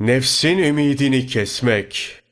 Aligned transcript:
Nefsin 0.00 0.58
ümidini 0.58 1.26
kesmek. 1.26 2.22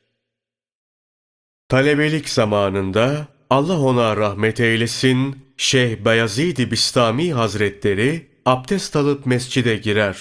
Talebelik 1.68 2.28
zamanında 2.28 3.28
Allah 3.50 3.80
ona 3.80 4.16
rahmet 4.16 4.60
eylesin, 4.60 5.36
Şeyh 5.56 5.96
Beyazid-i 6.04 6.70
Bistami 6.70 7.32
Hazretleri 7.32 8.26
abdest 8.46 8.96
alıp 8.96 9.26
mescide 9.26 9.76
girer. 9.76 10.18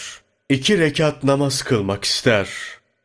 İki 0.50 0.80
rekat 0.80 1.24
namaz 1.24 1.64
kılmak 1.64 2.04
ister. 2.04 2.50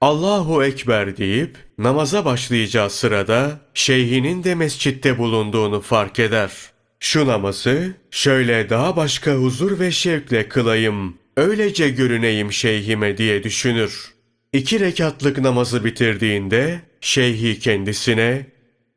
Allahu 0.00 0.64
Ekber 0.64 1.16
deyip 1.16 1.56
namaza 1.78 2.24
başlayacağı 2.24 2.90
sırada 2.90 3.60
şeyhinin 3.74 4.44
de 4.44 4.54
mescitte 4.54 5.18
bulunduğunu 5.18 5.80
fark 5.80 6.18
eder. 6.18 6.52
Şu 7.00 7.26
namazı 7.26 7.94
şöyle 8.10 8.70
daha 8.70 8.96
başka 8.96 9.34
huzur 9.34 9.80
ve 9.80 9.90
şevkle 9.90 10.48
kılayım, 10.48 11.18
öylece 11.36 11.88
görüneyim 11.88 12.52
şeyhime 12.52 13.18
diye 13.18 13.42
düşünür. 13.42 14.11
İki 14.52 14.80
rekatlık 14.80 15.38
namazı 15.38 15.84
bitirdiğinde 15.84 16.80
şeyhi 17.00 17.58
kendisine 17.58 18.46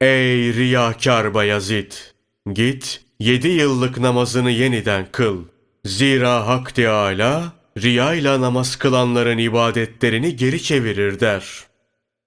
Ey 0.01 0.53
riyakar 0.53 1.33
Bayezid! 1.33 1.91
Git 2.53 3.01
yedi 3.19 3.47
yıllık 3.47 3.97
namazını 3.97 4.51
yeniden 4.51 5.07
kıl. 5.11 5.43
Zira 5.85 6.47
Hak 6.47 6.75
Teâlâ 6.75 7.53
riyayla 7.77 8.41
namaz 8.41 8.75
kılanların 8.75 9.37
ibadetlerini 9.37 10.35
geri 10.35 10.63
çevirir 10.63 11.19
der. 11.19 11.45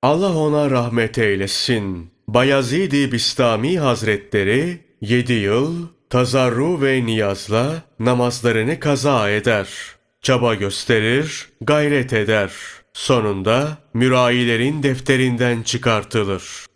Allah 0.02 0.36
ona 0.36 0.70
rahmet 0.70 1.18
eylesin. 1.18 2.10
Bayezid-i 2.28 3.12
Bistami 3.12 3.78
Hazretleri 3.78 4.78
yedi 5.00 5.32
yıl 5.32 5.86
tazarru 6.10 6.82
ve 6.82 7.06
niyazla 7.06 7.82
namazlarını 7.98 8.80
kaza 8.80 9.30
eder. 9.30 9.68
Çaba 10.22 10.54
gösterir, 10.54 11.48
gayret 11.60 12.12
eder. 12.12 12.52
Sonunda 12.98 13.78
mürayilerin 13.94 14.82
defterinden 14.82 15.62
çıkartılır. 15.62 16.66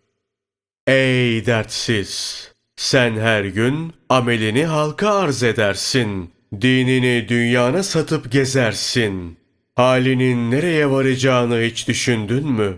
Ey 0.86 1.46
dertsiz! 1.46 2.48
Sen 2.76 3.16
her 3.16 3.44
gün 3.44 3.92
amelini 4.08 4.64
halka 4.64 5.10
arz 5.14 5.42
edersin. 5.42 6.30
Dinini 6.60 7.28
dünyana 7.28 7.82
satıp 7.82 8.32
gezersin. 8.32 9.36
Halinin 9.74 10.50
nereye 10.50 10.90
varacağını 10.90 11.60
hiç 11.60 11.88
düşündün 11.88 12.48
mü? 12.48 12.76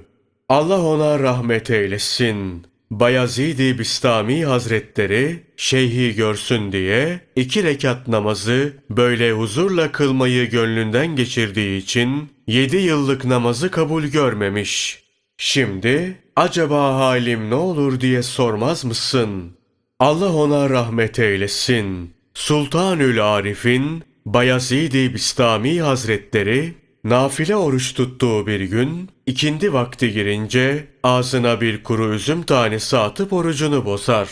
Allah 0.48 0.82
ona 0.82 1.18
rahmet 1.18 1.70
eylesin. 1.70 2.66
Bayezid-i 3.00 3.78
Bistami 3.78 4.44
Hazretleri 4.44 5.42
şeyhi 5.56 6.14
görsün 6.14 6.72
diye 6.72 7.20
iki 7.36 7.64
rekat 7.64 8.08
namazı 8.08 8.72
böyle 8.90 9.32
huzurla 9.32 9.92
kılmayı 9.92 10.50
gönlünden 10.50 11.16
geçirdiği 11.16 11.78
için 11.78 12.30
yedi 12.46 12.76
yıllık 12.76 13.24
namazı 13.24 13.70
kabul 13.70 14.04
görmemiş. 14.04 15.02
Şimdi 15.36 16.18
acaba 16.36 16.94
halim 16.94 17.50
ne 17.50 17.54
olur 17.54 18.00
diye 18.00 18.22
sormaz 18.22 18.84
mısın? 18.84 19.56
Allah 19.98 20.32
ona 20.32 20.70
rahmet 20.70 21.18
eylesin. 21.18 22.14
Sultanül 22.34 23.34
Arif'in 23.34 24.02
Bayezid-i 24.26 25.14
Bistami 25.14 25.80
Hazretleri 25.80 26.74
nafile 27.04 27.56
oruç 27.56 27.94
tuttuğu 27.94 28.46
bir 28.46 28.60
gün 28.60 29.10
ikindi 29.26 29.72
vakti 29.72 30.12
girince 30.12 30.86
ağzına 31.02 31.60
bir 31.60 31.82
kuru 31.82 32.14
üzüm 32.14 32.42
tanesi 32.42 32.96
atıp 32.96 33.32
orucunu 33.32 33.84
bozar. 33.84 34.28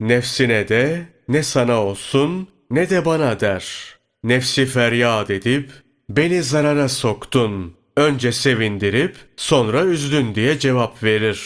Nefsine 0.00 0.68
de 0.68 1.06
ne 1.28 1.42
sana 1.42 1.82
olsun 1.82 2.48
ne 2.70 2.90
de 2.90 3.04
bana 3.04 3.40
der. 3.40 3.94
Nefsi 4.24 4.66
feryat 4.66 5.30
edip 5.30 5.70
beni 6.08 6.42
zarara 6.42 6.88
soktun. 6.88 7.74
Önce 7.96 8.32
sevindirip 8.32 9.16
sonra 9.36 9.84
üzdün 9.84 10.34
diye 10.34 10.58
cevap 10.58 11.02
verir. 11.02 11.40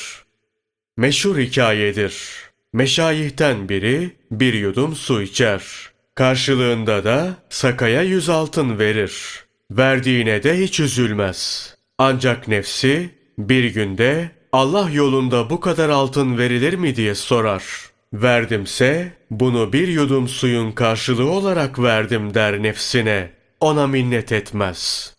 Meşhur 0.97 1.39
hikayedir. 1.39 2.17
Meşayihten 2.73 3.69
biri 3.69 4.11
bir 4.31 4.55
yudum 4.55 4.95
su 4.95 5.23
içer. 5.23 5.63
Karşılığında 6.15 7.05
da 7.05 7.37
sakaya 7.49 8.03
yüz 8.03 8.29
altın 8.29 8.79
verir. 8.79 9.46
Verdiğine 9.71 10.43
de 10.43 10.59
hiç 10.59 10.81
üzülmez. 10.81 11.75
Ancak 11.99 12.49
nefsi 12.49 13.11
bir 13.39 13.65
günde 13.65 14.31
Allah 14.53 14.91
yolunda 14.91 15.51
bu 15.51 15.61
kadar 15.61 15.89
altın 15.89 16.39
verilir 16.39 16.75
mi 16.75 16.97
diye 16.97 17.15
sorar. 17.15 17.65
Verdimse 18.13 19.13
bunu 19.31 19.73
bir 19.73 19.89
yudum 19.89 20.29
suyun 20.29 20.73
karşılığı 20.73 21.31
olarak 21.31 21.79
verdim 21.79 22.35
der 22.35 22.63
nefsine. 22.63 23.31
Ona 23.61 23.87
minnet 23.87 24.33
etmez. 24.33 25.13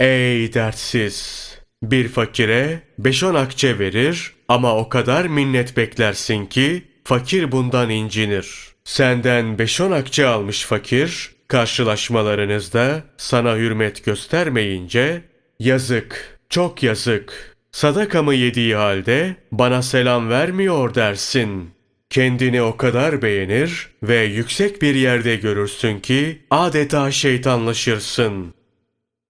Ey 0.00 0.54
dertsiz! 0.54 1.50
Bir 1.82 2.08
fakire 2.08 2.82
beş 2.98 3.22
on 3.22 3.34
akçe 3.34 3.78
verir 3.78 4.32
ama 4.48 4.76
o 4.76 4.88
kadar 4.88 5.24
minnet 5.24 5.76
beklersin 5.76 6.46
ki 6.46 6.82
fakir 7.04 7.52
bundan 7.52 7.90
incinir. 7.90 8.74
Senden 8.84 9.58
beş 9.58 9.80
on 9.80 9.90
akçe 9.90 10.26
almış 10.26 10.64
fakir, 10.64 11.33
karşılaşmalarınızda 11.48 13.02
sana 13.16 13.56
hürmet 13.56 14.04
göstermeyince 14.04 15.22
yazık, 15.58 16.38
çok 16.48 16.82
yazık. 16.82 17.56
Sadakamı 17.72 18.34
yediği 18.34 18.74
halde 18.74 19.36
bana 19.52 19.82
selam 19.82 20.30
vermiyor 20.30 20.94
dersin. 20.94 21.70
Kendini 22.10 22.62
o 22.62 22.76
kadar 22.76 23.22
beğenir 23.22 23.88
ve 24.02 24.16
yüksek 24.24 24.82
bir 24.82 24.94
yerde 24.94 25.36
görürsün 25.36 26.00
ki 26.00 26.38
adeta 26.50 27.10
şeytanlaşırsın. 27.10 28.54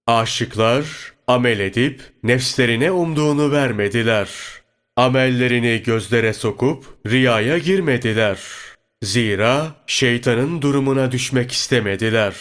Aşıklar 0.07 0.85
amel 1.27 1.59
edip 1.59 2.01
nefslerine 2.23 2.91
umduğunu 2.91 3.51
vermediler. 3.51 4.29
Amellerini 4.95 5.83
gözlere 5.85 6.33
sokup 6.33 6.85
riyaya 7.07 7.57
girmediler. 7.57 8.39
Zira 9.05 9.75
şeytanın 9.87 10.61
durumuna 10.61 11.11
düşmek 11.11 11.51
istemediler. 11.51 12.35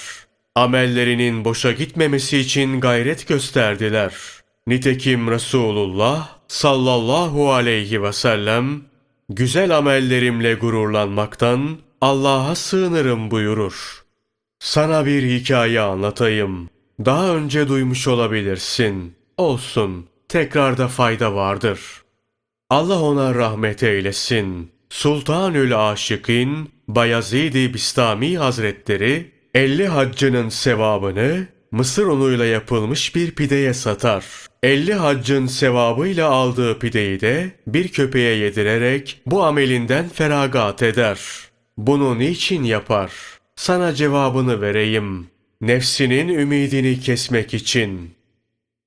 Amellerinin 0.55 1.45
boşa 1.45 1.73
gitmemesi 1.73 2.39
için 2.39 2.81
gayret 2.81 3.29
gösterdiler. 3.29 4.15
Nitekim 4.67 5.31
Resulullah 5.31 6.29
sallallahu 6.49 7.53
aleyhi 7.53 8.03
ve 8.03 8.13
sellem 8.13 8.83
güzel 9.29 9.77
amellerimle 9.77 10.55
gururlanmaktan 10.55 11.79
Allah'a 12.01 12.55
sığınırım 12.55 13.31
buyurur. 13.31 14.05
Sana 14.59 15.07
bir 15.07 15.23
hikaye 15.23 15.81
anlatayım. 15.81 16.71
Daha 17.05 17.29
önce 17.37 17.69
duymuş 17.69 18.09
olabilirsin. 18.09 19.15
Olsun, 19.37 20.07
tekrarda 20.29 20.89
fayda 20.89 21.35
vardır. 21.35 21.81
Allah 22.71 23.03
ona 23.03 23.35
rahmet 23.35 23.83
eylesin. 23.83 24.74
Sultanül 24.95 25.91
Aşık'in 25.91 26.69
Bayezid-i 26.89 27.75
Bistami 27.75 28.39
Hazretleri 28.39 29.31
50 29.55 29.87
haccının 29.87 30.49
sevabını 30.49 31.47
mısır 31.71 32.07
unuyla 32.07 32.45
yapılmış 32.45 33.15
bir 33.15 33.31
pideye 33.31 33.75
satar. 33.75 34.25
50 34.63 34.95
haccın 34.95 35.47
sevabıyla 35.47 36.31
aldığı 36.31 36.79
pideyi 36.79 37.21
de 37.21 37.51
bir 37.67 37.89
köpeğe 37.89 38.37
yedirerek 38.37 39.21
bu 39.27 39.45
amelinden 39.45 40.09
feragat 40.09 40.83
eder. 40.83 41.19
Bunu 41.77 42.19
niçin 42.19 42.65
yapar? 42.65 43.13
Sana 43.57 43.95
cevabını 43.95 44.61
vereyim. 44.61 45.27
Nefsinin 45.61 46.29
ümidini 46.29 47.01
kesmek 47.01 47.55
için. 47.55 48.11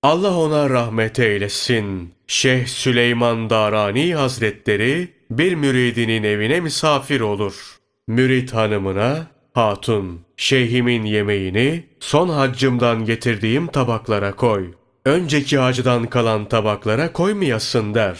Allah 0.04 0.38
ona 0.38 0.70
rahmet 0.70 1.20
eylesin. 1.20 2.14
Şeyh 2.28 2.68
Süleyman 2.68 3.50
Darani 3.50 4.16
Hazretleri 4.16 5.17
bir 5.32 5.56
müridinin 5.56 6.24
evine 6.24 6.60
misafir 6.60 7.22
olur. 7.22 7.78
Mürit 8.08 8.54
hanımına, 8.54 9.28
hatun, 9.54 10.22
şeyhimin 10.38 11.04
yemeğini 11.04 11.84
son 12.00 12.30
haccımdan 12.30 13.06
getirdiğim 13.06 13.68
tabaklara 13.68 14.36
koy. 14.36 14.72
Önceki 15.06 15.58
hacdan 15.58 16.06
kalan 16.06 16.50
tabaklara 16.50 17.14
koymayasın 17.14 17.94
der. 17.94 18.20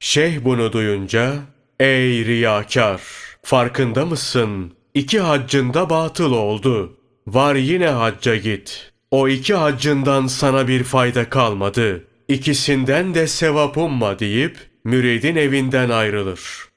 Şeyh 0.00 0.44
bunu 0.44 0.72
duyunca, 0.72 1.32
ey 1.80 2.24
riyakar, 2.24 3.00
farkında 3.42 4.06
mısın? 4.06 4.72
İki 4.94 5.20
haccında 5.20 5.90
batıl 5.90 6.32
oldu. 6.32 6.96
Var 7.26 7.54
yine 7.54 7.88
hacca 7.88 8.36
git. 8.36 8.92
O 9.10 9.28
iki 9.28 9.54
haccından 9.54 10.26
sana 10.26 10.68
bir 10.68 10.84
fayda 10.84 11.30
kalmadı. 11.30 12.04
İkisinden 12.28 13.14
de 13.14 13.26
sevap 13.26 13.78
umma 13.78 14.18
deyip 14.18 14.56
müridin 14.84 15.36
evinden 15.36 15.90
ayrılır. 15.90 16.68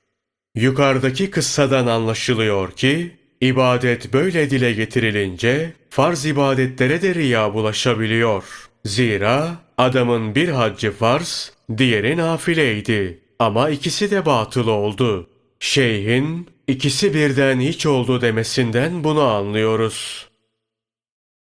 Yukarıdaki 0.56 1.32
kıssadan 1.32 1.88
anlaşılıyor 1.88 2.72
ki, 2.72 3.16
ibadet 3.42 4.14
böyle 4.14 4.50
dile 4.50 4.74
getirilince 4.74 5.74
farz 5.90 6.26
ibadetlere 6.26 7.02
de 7.02 7.16
riya 7.16 7.54
bulaşabiliyor. 7.54 8.70
Zira 8.86 9.56
adamın 9.78 10.36
bir 10.36 10.50
haccı 10.50 10.92
farz, 10.92 11.54
diğeri 11.78 12.18
nafileydi. 12.18 13.20
Ama 13.40 13.70
ikisi 13.70 14.12
de 14.12 14.26
batıl 14.26 14.68
oldu. 14.68 15.30
Şeyhin 15.60 16.50
ikisi 16.68 17.14
birden 17.14 17.60
hiç 17.60 17.86
oldu 17.86 18.22
demesinden 18.22 19.04
bunu 19.04 19.22
anlıyoruz. 19.22 20.28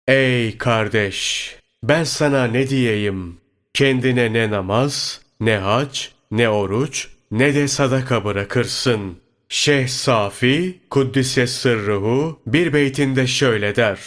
Ey 0.08 0.58
kardeş! 0.58 1.56
Ben 1.84 2.04
sana 2.04 2.48
ne 2.48 2.70
diyeyim? 2.70 3.38
kendine 3.76 4.34
ne 4.34 4.52
namaz, 4.52 5.22
ne 5.40 5.58
hac, 5.58 6.08
ne 6.32 6.50
oruç, 6.50 7.08
ne 7.32 7.56
de 7.56 7.68
sadaka 7.68 8.26
bırakırsın. 8.26 9.18
Şeyh 9.50 9.88
Safi, 9.88 10.80
Kuddise 10.90 11.48
Sırruhu 11.48 12.40
bir 12.48 12.74
beytinde 12.74 13.28
şöyle 13.28 13.76
der. 13.76 14.00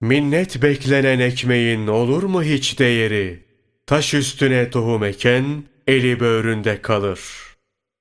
Minnet 0.00 0.62
beklenen 0.62 1.18
ekmeğin 1.18 1.86
olur 1.86 2.22
mu 2.22 2.42
hiç 2.42 2.78
değeri? 2.78 3.44
Taş 3.86 4.14
üstüne 4.14 4.70
tohum 4.70 5.04
eken 5.04 5.64
eli 5.86 6.20
böğründe 6.20 6.82
kalır. 6.82 7.20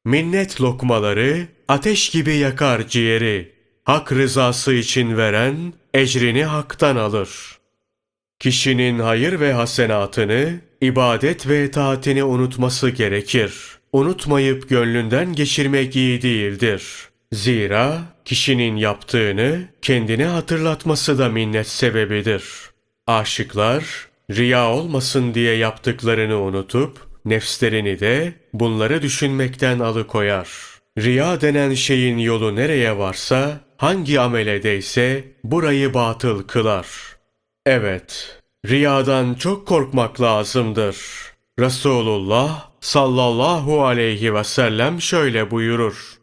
Minnet 0.05 0.61
lokmaları 0.61 1.47
ateş 1.67 2.09
gibi 2.09 2.35
yakar 2.35 2.87
ciğeri. 2.87 3.51
Hak 3.83 4.11
rızası 4.11 4.73
için 4.73 5.17
veren 5.17 5.73
ecrini 5.93 6.43
haktan 6.43 6.95
alır. 6.95 7.57
Kişinin 8.39 8.99
hayır 8.99 9.39
ve 9.39 9.53
hasenatını, 9.53 10.59
ibadet 10.81 11.49
ve 11.49 11.71
taatini 11.71 12.23
unutması 12.23 12.89
gerekir. 12.89 13.53
Unutmayıp 13.93 14.69
gönlünden 14.69 15.33
geçirmek 15.33 15.95
iyi 15.95 16.21
değildir. 16.21 16.83
Zira 17.31 18.01
kişinin 18.25 18.75
yaptığını 18.75 19.59
kendine 19.81 20.25
hatırlatması 20.25 21.19
da 21.19 21.29
minnet 21.29 21.67
sebebidir. 21.67 22.43
Aşıklar 23.07 24.07
riya 24.31 24.71
olmasın 24.71 25.33
diye 25.33 25.55
yaptıklarını 25.55 26.41
unutup 26.41 26.97
nefslerini 27.25 27.99
de 27.99 28.33
bunları 28.53 29.01
düşünmekten 29.01 29.79
alıkoyar. 29.79 30.49
Riya 30.97 31.41
denen 31.41 31.73
şeyin 31.73 32.17
yolu 32.17 32.55
nereye 32.55 32.97
varsa, 32.97 33.59
hangi 33.77 34.19
ameledeyse 34.19 35.23
burayı 35.43 35.93
batıl 35.93 36.43
kılar. 36.43 36.87
Evet, 37.65 38.36
riyadan 38.69 39.33
çok 39.33 39.67
korkmak 39.67 40.21
lazımdır. 40.21 40.97
Resulullah 41.59 42.69
sallallahu 42.81 43.85
aleyhi 43.85 44.33
ve 44.33 44.43
sellem 44.43 45.01
şöyle 45.01 45.51
buyurur. 45.51 46.17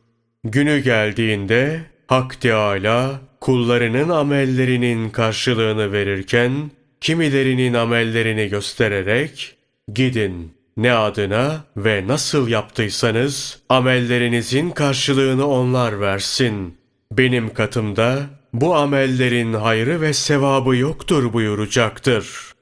Günü 0.44 0.78
geldiğinde 0.78 1.80
Hak 2.06 2.40
Teâlâ 2.40 3.20
kullarının 3.40 4.08
amellerinin 4.08 5.10
karşılığını 5.10 5.92
verirken 5.92 6.70
kimilerinin 7.00 7.74
amellerini 7.74 8.48
göstererek 8.48 9.56
gidin 9.94 10.54
ne 10.76 10.92
adına 10.92 11.64
ve 11.76 12.06
nasıl 12.06 12.48
yaptıysanız 12.48 13.62
amellerinizin 13.68 14.70
karşılığını 14.70 15.46
onlar 15.46 16.00
versin. 16.00 16.76
Benim 17.12 17.54
katımda 17.54 18.20
bu 18.54 18.74
amellerin 18.74 19.52
hayrı 19.52 20.00
ve 20.00 20.12
sevabı 20.12 20.76
yoktur 20.76 21.32
buyuracaktır. 21.32 22.52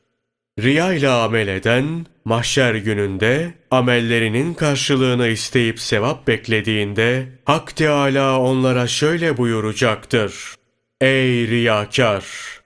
Riya 0.61 0.93
ile 0.93 1.09
amel 1.09 1.49
eden, 1.49 2.07
mahşer 2.25 2.75
gününde 2.75 3.55
amellerinin 3.71 4.55
karşılığını 4.55 5.29
isteyip 5.29 5.81
sevap 5.81 6.27
beklediğinde, 6.27 7.27
Hak 7.45 7.77
Teâlâ 7.77 8.41
onlara 8.41 8.87
şöyle 8.87 9.37
buyuracaktır. 9.37 10.55
Ey 11.01 11.49
riyakar! 11.49 12.25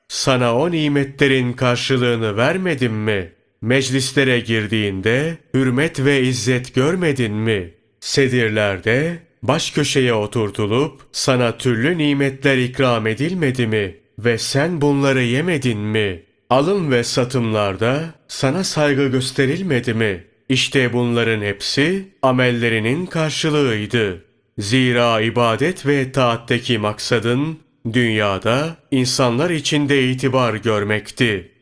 Sana 0.09 0.57
o 0.57 0.71
nimetlerin 0.71 1.53
karşılığını 1.53 2.37
vermedim 2.37 2.95
mi? 2.95 3.33
Meclislere 3.63 4.41
girdiğinde 4.41 5.37
hürmet 5.55 6.01
ve 6.05 6.23
izzet 6.23 6.75
görmedin 6.75 7.35
mi? 7.35 7.75
Sedirlerde 8.01 9.19
baş 9.49 9.71
köşeye 9.71 10.15
oturtulup 10.15 11.01
sana 11.13 11.59
türlü 11.59 11.99
nimetler 11.99 12.57
ikram 12.57 13.07
edilmedi 13.07 13.67
mi? 13.67 13.95
Ve 14.19 14.39
sen 14.39 14.81
bunları 14.81 15.23
yemedin 15.23 15.79
mi? 15.79 16.23
Alım 16.51 16.91
ve 16.91 17.05
satımlarda 17.05 18.05
sana 18.29 18.65
saygı 18.65 19.07
gösterilmedi 19.07 19.95
mi? 19.95 20.25
İşte 20.49 20.93
bunların 20.93 21.43
hepsi 21.43 22.09
amellerinin 22.23 23.07
karşılığıydı. 23.07 24.25
Zira 24.59 25.21
ibadet 25.21 25.87
ve 25.87 26.13
taatteki 26.13 26.79
maksadın 26.79 27.59
dünyada 27.93 28.77
insanlar 28.91 29.51
içinde 29.51 30.11
itibar 30.11 30.55
görmekti. 30.55 31.53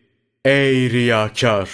Ey 0.45 0.91
riyakar! 0.91 1.69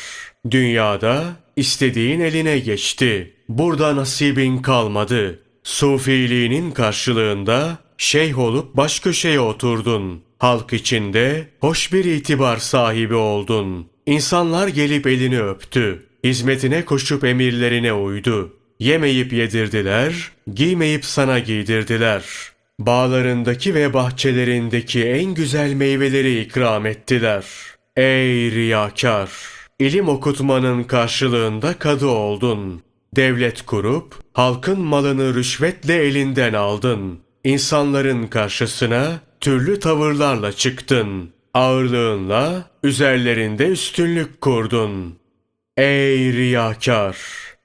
Dünyada 0.51 1.25
istediğin 1.57 2.21
eline 2.21 2.59
geçti. 2.59 3.35
Burada 3.49 3.97
nasibin 3.97 4.63
kalmadı. 4.63 5.39
Sufiliğinin 5.71 6.71
karşılığında 6.71 7.79
şeyh 7.99 8.39
olup 8.39 8.77
baş 8.77 9.01
köşeye 9.01 9.41
oturdun. 9.41 10.23
Halk 10.39 10.73
içinde 10.73 11.47
hoş 11.61 11.93
bir 11.93 12.05
itibar 12.05 12.57
sahibi 12.57 13.15
oldun. 13.15 13.87
İnsanlar 14.07 14.69
gelip 14.69 15.07
elini 15.07 15.43
öptü. 15.43 16.07
Hizmetine 16.25 16.85
koşup 16.85 17.25
emirlerine 17.25 17.93
uydu. 17.93 18.57
Yemeyip 18.79 19.33
yedirdiler, 19.33 20.31
giymeyip 20.55 21.05
sana 21.05 21.39
giydirdiler. 21.39 22.25
Bağlarındaki 22.79 23.75
ve 23.75 23.95
bahçelerindeki 23.95 25.05
en 25.05 25.35
güzel 25.35 25.73
meyveleri 25.73 26.41
ikram 26.41 26.87
ettiler. 26.87 27.45
Ey 27.97 28.51
riyakar! 28.51 29.31
İlim 29.79 30.09
okutmanın 30.09 30.83
karşılığında 30.85 31.79
kadı 31.79 32.07
oldun. 32.07 32.83
Devlet 33.17 33.63
kurup 33.63 34.15
halkın 34.33 34.81
malını 34.81 35.35
rüşvetle 35.35 35.95
elinden 35.95 36.53
aldın. 36.53 37.19
İnsanların 37.45 38.27
karşısına 38.27 39.21
türlü 39.41 39.81
tavırlarla 39.81 40.53
çıktın. 40.53 41.31
Ağırlığınla 41.55 42.71
üzerlerinde 42.83 43.67
üstünlük 43.67 44.41
kurdun. 44.41 45.19
Ey 45.77 46.33
riyakar! 46.33 47.17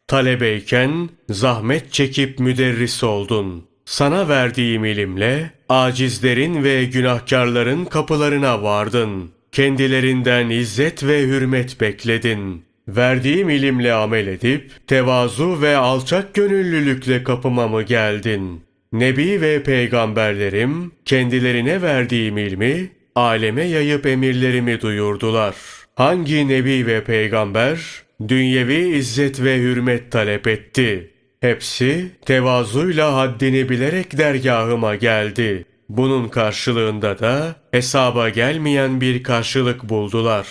Talebeyken 0.08 1.10
zahmet 1.30 1.94
çekip 1.94 2.40
müderris 2.40 3.04
oldun. 3.04 3.66
Sana 3.86 4.30
verdiğim 4.30 4.86
ilimle 4.86 5.52
acizlerin 5.70 6.64
ve 6.64 6.86
günahkarların 6.86 7.86
kapılarına 7.86 8.64
vardın. 8.64 9.32
Kendilerinden 9.52 10.50
izzet 10.50 11.04
ve 11.04 11.22
hürmet 11.22 11.82
bekledin. 11.82 12.65
Verdiğim 12.88 13.50
ilimle 13.50 13.94
amel 13.94 14.28
edip 14.28 14.72
tevazu 14.88 15.62
ve 15.62 15.78
alçak 15.78 16.34
gönüllülükle 16.34 17.24
kapıma 17.24 17.68
mı 17.68 17.82
geldin? 17.84 18.62
Nebi 18.94 19.42
ve 19.42 19.64
peygamberlerim 19.64 20.92
kendilerine 21.06 21.82
verdiğim 21.82 22.38
ilmi 22.38 22.90
aleme 23.16 23.64
yayıp 23.64 24.06
emirlerimi 24.06 24.82
duyurdular. 24.82 25.56
Hangi 25.96 26.48
nebi 26.48 26.88
ve 26.88 27.04
peygamber 27.04 27.80
dünyevi 28.28 28.98
izzet 28.98 29.44
ve 29.44 29.58
hürmet 29.58 30.12
talep 30.12 30.48
etti? 30.48 31.12
Hepsi 31.42 32.12
tevazuyla 32.26 33.16
haddini 33.16 33.70
bilerek 33.70 34.18
dergahıma 34.18 34.96
geldi. 34.96 35.66
Bunun 35.90 36.28
karşılığında 36.28 37.20
da 37.20 37.56
hesaba 37.72 38.30
gelmeyen 38.30 39.02
bir 39.02 39.24
karşılık 39.24 39.90
buldular. 39.90 40.48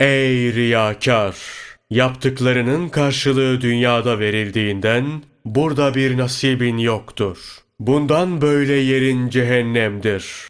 Ey 0.00 0.54
riyakar! 0.54 1.36
Yaptıklarının 1.90 2.88
karşılığı 2.88 3.60
dünyada 3.60 4.18
verildiğinden 4.18 5.22
burada 5.44 5.94
bir 5.94 6.18
nasibin 6.18 6.78
yoktur. 6.78 7.36
Bundan 7.80 8.40
böyle 8.40 8.72
yerin 8.72 9.28
cehennemdir. 9.28 10.48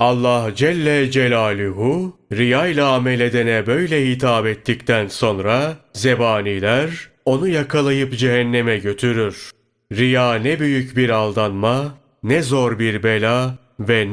Allah 0.00 0.50
Celle 0.54 1.10
Celaluhu 1.10 2.18
riya 2.32 2.66
ile 2.66 2.82
amel 2.82 3.20
edene 3.20 3.66
böyle 3.66 4.10
hitap 4.10 4.46
ettikten 4.46 5.06
sonra 5.06 5.76
zebaniler 5.92 7.08
onu 7.24 7.48
yakalayıp 7.48 8.18
cehenneme 8.18 8.78
götürür. 8.78 9.50
Riya 9.92 10.34
ne 10.34 10.60
büyük 10.60 10.96
bir 10.96 11.10
aldanma, 11.10 11.94
ne 12.22 12.42
zor 12.42 12.78
bir 12.78 13.02
bela 13.02 13.58
ve 13.80 14.08